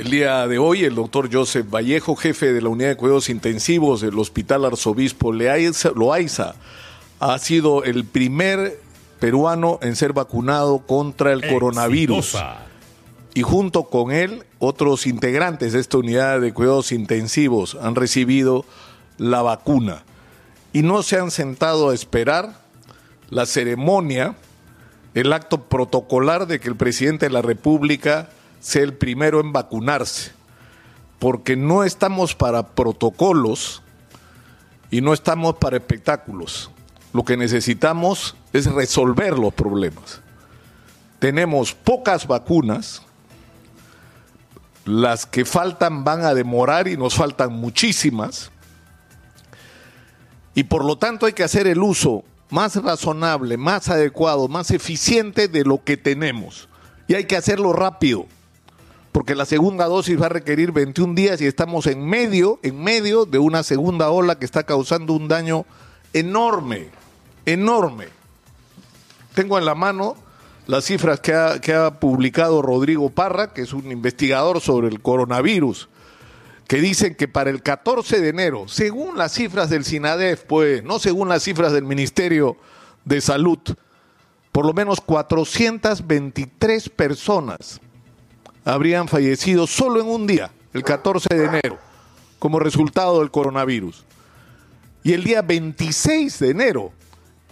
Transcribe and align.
El 0.00 0.08
día 0.08 0.48
de 0.48 0.56
hoy, 0.56 0.84
el 0.84 0.94
doctor 0.94 1.28
Joseph 1.30 1.68
Vallejo, 1.68 2.16
jefe 2.16 2.54
de 2.54 2.62
la 2.62 2.70
unidad 2.70 2.88
de 2.88 2.96
cuidados 2.96 3.28
intensivos 3.28 4.00
del 4.00 4.18
Hospital 4.18 4.64
Arzobispo 4.64 5.30
Loaiza, 5.30 6.54
ha 7.18 7.38
sido 7.38 7.84
el 7.84 8.06
primer 8.06 8.80
peruano 9.18 9.78
en 9.82 9.96
ser 9.96 10.14
vacunado 10.14 10.78
contra 10.86 11.34
el 11.34 11.46
coronavirus. 11.46 12.38
Y 13.34 13.42
junto 13.42 13.90
con 13.90 14.10
él, 14.10 14.46
otros 14.58 15.06
integrantes 15.06 15.74
de 15.74 15.80
esta 15.80 15.98
unidad 15.98 16.40
de 16.40 16.54
cuidados 16.54 16.92
intensivos 16.92 17.76
han 17.78 17.94
recibido 17.94 18.64
la 19.18 19.42
vacuna. 19.42 20.04
Y 20.72 20.80
no 20.80 21.02
se 21.02 21.18
han 21.18 21.30
sentado 21.30 21.90
a 21.90 21.94
esperar 21.94 22.58
la 23.28 23.44
ceremonia, 23.44 24.34
el 25.12 25.30
acto 25.34 25.64
protocolar 25.64 26.46
de 26.46 26.58
que 26.58 26.68
el 26.68 26.76
presidente 26.76 27.26
de 27.26 27.32
la 27.32 27.42
República 27.42 28.30
sea 28.60 28.82
el 28.82 28.94
primero 28.94 29.40
en 29.40 29.52
vacunarse, 29.52 30.32
porque 31.18 31.56
no 31.56 31.82
estamos 31.82 32.34
para 32.34 32.68
protocolos 32.68 33.82
y 34.90 35.00
no 35.00 35.12
estamos 35.12 35.56
para 35.56 35.78
espectáculos. 35.78 36.70
Lo 37.12 37.24
que 37.24 37.36
necesitamos 37.36 38.36
es 38.52 38.66
resolver 38.66 39.38
los 39.38 39.52
problemas. 39.52 40.20
Tenemos 41.18 41.74
pocas 41.74 42.26
vacunas, 42.26 43.02
las 44.84 45.26
que 45.26 45.44
faltan 45.44 46.04
van 46.04 46.24
a 46.24 46.34
demorar 46.34 46.88
y 46.88 46.96
nos 46.96 47.14
faltan 47.14 47.52
muchísimas, 47.52 48.50
y 50.54 50.64
por 50.64 50.84
lo 50.84 50.98
tanto 50.98 51.26
hay 51.26 51.32
que 51.32 51.44
hacer 51.44 51.66
el 51.66 51.80
uso 51.80 52.24
más 52.50 52.76
razonable, 52.76 53.56
más 53.56 53.88
adecuado, 53.88 54.48
más 54.48 54.70
eficiente 54.70 55.48
de 55.48 55.64
lo 55.64 55.84
que 55.84 55.96
tenemos. 55.96 56.68
Y 57.06 57.14
hay 57.14 57.24
que 57.24 57.36
hacerlo 57.36 57.72
rápido 57.72 58.26
porque 59.12 59.34
la 59.34 59.44
segunda 59.44 59.86
dosis 59.86 60.20
va 60.20 60.26
a 60.26 60.30
requerir 60.30 60.72
21 60.72 61.14
días 61.14 61.40
y 61.40 61.46
estamos 61.46 61.86
en 61.86 62.04
medio, 62.04 62.60
en 62.62 62.80
medio 62.80 63.24
de 63.24 63.38
una 63.38 63.62
segunda 63.62 64.10
ola 64.10 64.38
que 64.38 64.44
está 64.44 64.62
causando 64.62 65.14
un 65.14 65.26
daño 65.26 65.66
enorme, 66.12 66.88
enorme. 67.44 68.06
Tengo 69.34 69.58
en 69.58 69.64
la 69.64 69.74
mano 69.74 70.16
las 70.66 70.84
cifras 70.84 71.18
que 71.20 71.34
ha, 71.34 71.60
que 71.60 71.74
ha 71.74 71.98
publicado 71.98 72.62
Rodrigo 72.62 73.10
Parra, 73.10 73.52
que 73.52 73.62
es 73.62 73.72
un 73.72 73.90
investigador 73.90 74.60
sobre 74.60 74.88
el 74.88 75.00
coronavirus, 75.00 75.88
que 76.68 76.80
dicen 76.80 77.16
que 77.16 77.26
para 77.26 77.50
el 77.50 77.62
14 77.62 78.20
de 78.20 78.28
enero, 78.28 78.68
según 78.68 79.18
las 79.18 79.32
cifras 79.32 79.70
del 79.70 79.84
SINADEF, 79.84 80.44
pues, 80.44 80.84
no 80.84 81.00
según 81.00 81.28
las 81.28 81.42
cifras 81.42 81.72
del 81.72 81.84
Ministerio 81.84 82.56
de 83.04 83.20
Salud, 83.20 83.58
por 84.52 84.64
lo 84.64 84.72
menos 84.72 85.00
423 85.00 86.88
personas 86.90 87.80
habrían 88.64 89.08
fallecido 89.08 89.66
solo 89.66 90.00
en 90.00 90.06
un 90.06 90.26
día, 90.26 90.50
el 90.72 90.82
14 90.82 91.34
de 91.34 91.44
enero, 91.44 91.78
como 92.38 92.58
resultado 92.58 93.20
del 93.20 93.30
coronavirus. 93.30 94.04
Y 95.02 95.12
el 95.12 95.24
día 95.24 95.42
26 95.42 96.38
de 96.38 96.50
enero, 96.50 96.92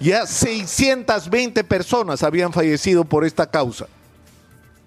ya 0.00 0.26
620 0.26 1.64
personas 1.64 2.22
habían 2.22 2.52
fallecido 2.52 3.04
por 3.04 3.24
esta 3.24 3.50
causa. 3.50 3.86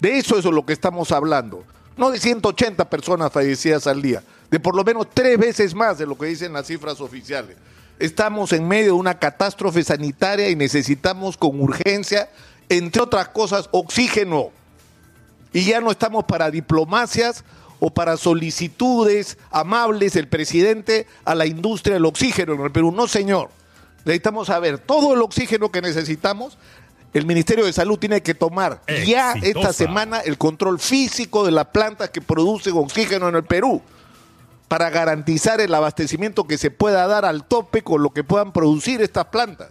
De 0.00 0.18
eso 0.18 0.38
es 0.38 0.44
lo 0.44 0.64
que 0.64 0.72
estamos 0.72 1.12
hablando. 1.12 1.64
No 1.96 2.10
de 2.10 2.18
180 2.18 2.88
personas 2.90 3.32
fallecidas 3.32 3.86
al 3.86 4.02
día, 4.02 4.22
de 4.50 4.60
por 4.60 4.74
lo 4.74 4.84
menos 4.84 5.08
tres 5.12 5.38
veces 5.38 5.74
más 5.74 5.98
de 5.98 6.06
lo 6.06 6.16
que 6.16 6.26
dicen 6.26 6.52
las 6.52 6.66
cifras 6.66 7.00
oficiales. 7.00 7.56
Estamos 7.98 8.52
en 8.52 8.68
medio 8.68 8.86
de 8.86 8.92
una 8.92 9.18
catástrofe 9.18 9.82
sanitaria 9.82 10.50
y 10.50 10.56
necesitamos 10.56 11.38
con 11.38 11.58
urgencia, 11.60 12.28
entre 12.68 13.02
otras 13.02 13.28
cosas, 13.28 13.68
oxígeno. 13.72 14.50
Y 15.52 15.64
ya 15.64 15.80
no 15.80 15.90
estamos 15.90 16.24
para 16.24 16.50
diplomacias 16.50 17.44
o 17.78 17.90
para 17.90 18.16
solicitudes 18.16 19.38
amables 19.50 20.14
del 20.14 20.28
presidente 20.28 21.06
a 21.24 21.34
la 21.34 21.46
industria 21.46 21.94
del 21.94 22.06
oxígeno 22.06 22.54
en 22.54 22.62
el 22.62 22.72
Perú. 22.72 22.92
No, 22.92 23.06
señor. 23.06 23.50
Necesitamos 24.04 24.46
saber 24.46 24.78
todo 24.78 25.14
el 25.14 25.22
oxígeno 25.22 25.70
que 25.70 25.82
necesitamos. 25.82 26.58
El 27.12 27.26
Ministerio 27.26 27.64
de 27.64 27.72
Salud 27.72 27.98
tiene 27.98 28.22
que 28.22 28.34
tomar 28.34 28.82
ya 29.04 29.32
esta 29.42 29.72
semana 29.72 30.20
el 30.20 30.38
control 30.38 30.78
físico 30.78 31.44
de 31.44 31.50
las 31.50 31.66
plantas 31.66 32.10
que 32.10 32.20
producen 32.20 32.76
oxígeno 32.76 33.28
en 33.28 33.36
el 33.36 33.44
Perú 33.44 33.82
para 34.68 34.90
garantizar 34.90 35.60
el 35.60 35.74
abastecimiento 35.74 36.46
que 36.46 36.58
se 36.58 36.70
pueda 36.70 37.06
dar 37.06 37.24
al 37.24 37.44
tope 37.44 37.82
con 37.82 38.02
lo 38.02 38.10
que 38.10 38.24
puedan 38.24 38.52
producir 38.52 39.00
estas 39.00 39.26
plantas. 39.26 39.70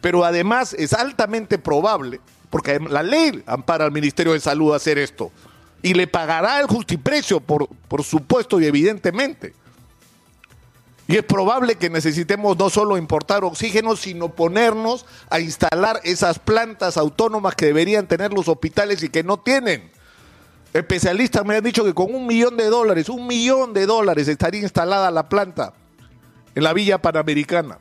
Pero 0.00 0.24
además 0.24 0.74
es 0.74 0.92
altamente 0.92 1.58
probable 1.58 2.20
porque 2.50 2.78
la 2.78 3.02
ley 3.02 3.42
ampara 3.46 3.84
al 3.84 3.92
Ministerio 3.92 4.32
de 4.32 4.40
Salud 4.40 4.72
a 4.72 4.76
hacer 4.76 4.98
esto. 4.98 5.30
Y 5.82 5.94
le 5.94 6.06
pagará 6.06 6.60
el 6.60 6.66
justiprecio, 6.66 7.40
por, 7.40 7.68
por 7.88 8.02
supuesto 8.02 8.60
y 8.60 8.66
evidentemente. 8.66 9.54
Y 11.06 11.16
es 11.16 11.22
probable 11.22 11.76
que 11.76 11.88
necesitemos 11.88 12.58
no 12.58 12.68
solo 12.68 12.98
importar 12.98 13.44
oxígeno, 13.44 13.96
sino 13.96 14.28
ponernos 14.28 15.06
a 15.30 15.40
instalar 15.40 16.00
esas 16.04 16.38
plantas 16.38 16.96
autónomas 16.96 17.54
que 17.54 17.66
deberían 17.66 18.06
tener 18.06 18.32
los 18.32 18.48
hospitales 18.48 19.02
y 19.02 19.08
que 19.08 19.22
no 19.22 19.38
tienen. 19.38 19.90
Especialistas 20.74 21.46
me 21.46 21.56
han 21.56 21.64
dicho 21.64 21.82
que 21.84 21.94
con 21.94 22.14
un 22.14 22.26
millón 22.26 22.58
de 22.58 22.66
dólares, 22.66 23.08
un 23.08 23.26
millón 23.26 23.72
de 23.72 23.86
dólares 23.86 24.28
estaría 24.28 24.60
instalada 24.60 25.10
la 25.10 25.30
planta 25.30 25.72
en 26.54 26.62
la 26.62 26.74
Villa 26.74 26.98
Panamericana. 26.98 27.78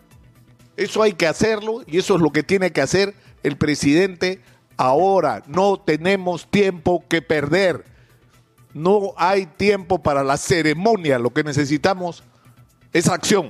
Eso 0.78 1.04
hay 1.04 1.14
que 1.14 1.28
hacerlo 1.28 1.84
y 1.88 1.98
eso 1.98 2.16
es 2.16 2.22
lo 2.22 2.32
que 2.32 2.44
tiene 2.44 2.72
que 2.72 2.82
hacer 2.82 3.14
el 3.44 3.58
presidente 3.58 4.42
ahora. 4.78 5.44
No 5.48 5.78
tenemos 5.80 6.50
tiempo 6.50 7.04
que 7.10 7.22
perder. 7.22 7.84
No 8.74 9.14
hay 9.18 9.48
tiempo 9.48 10.02
para 10.02 10.24
la 10.24 10.38
ceremonia. 10.38 11.20
Lo 11.20 11.32
que 11.32 11.44
necesitamos 11.44 12.24
es 12.94 13.10
acción. 13.10 13.46